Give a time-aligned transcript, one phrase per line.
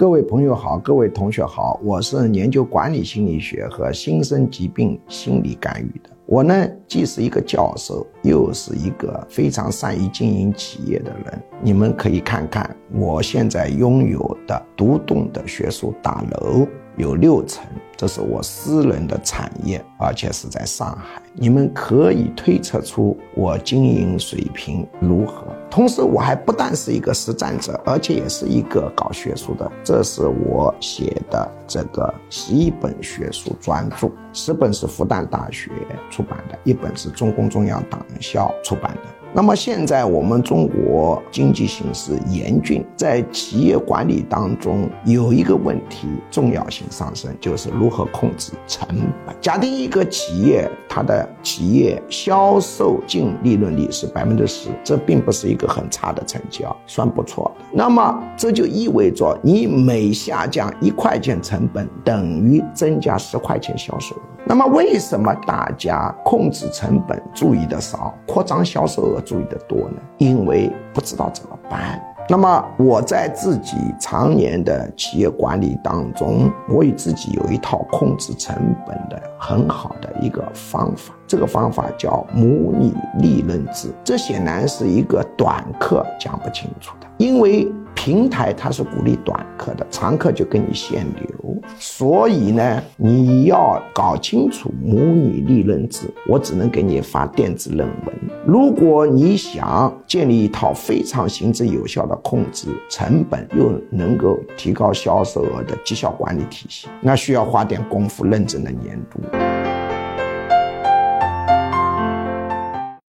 [0.00, 6.08] 各位朋友好，各位同学好，我是研究管理心理学和新生疾病心理干预的。
[6.24, 11.42] 我呢，既是一个教授，又是一个非常善于经营企业的人。
[11.60, 16.66] 你们可以看看我现在拥有的独栋的学术大楼。
[16.96, 17.64] 有六层，
[17.96, 21.22] 这是我私人的产业，而且是在上海。
[21.34, 25.44] 你们可以推测出我经营水平如何。
[25.70, 29.70] 同时，我还不但是一个实战者，而且也是一个搞学术的。
[29.84, 35.70] 这是我写的这个十一本学术专著，十本是复旦大学
[36.10, 39.19] 出版的，一本是中共中央党校出版的。
[39.32, 48.88] 那么现在我们中国经济形势严峻，在企业管理当中有一个问题重要性上升，就是如何控制成
[49.24, 49.34] 本。
[49.40, 57.50] 假定一个企业它的企业销售净利润率是百分之十，这并不是一个很差的成绩啊，算不错。
[57.72, 64.20] 那么这就意味着你每下降一块钱成本，等于增加十块钱销售额。
[64.50, 70.00] 那么为什么大家控制成本注意的少，扩张销售额注意的多呢？
[70.18, 72.02] 因为不知道怎么办。
[72.28, 83.94] 那么我在自己常年的企业管理当中，我与自己有一套控制成本的很好的一个方法，这个方法叫模拟利润制。
[84.02, 87.72] 这显然是一个短课讲不清楚的，因为。
[88.02, 96.10] 平台它是鼓励短课的，长课就给你限流，所以呢，你要搞清楚模拟利润制。
[96.26, 98.16] 我只能给你发电子论文。
[98.46, 109.20] 如果你想建立一套非常行之有效的控制成本又能够提高销售额的绩效管理体系，那需要花点功夫认真的研读。